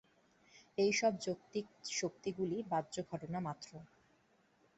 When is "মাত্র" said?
3.39-3.71